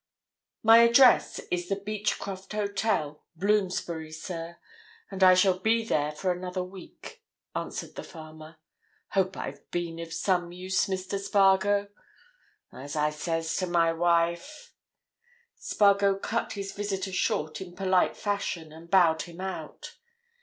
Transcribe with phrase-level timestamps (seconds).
[0.63, 4.57] "My address is the Beachcroft Hotel, Bloomsbury, sir,
[5.11, 7.23] and I shall be there for another week,"
[7.55, 8.57] answered the farmer.
[9.09, 11.19] "Hope I've been of some use, Mr.
[11.19, 11.89] Spargo.
[12.73, 14.73] As I says to my wife——"
[15.55, 19.97] Spargo cut his visitor short in polite fashion and bowed him out.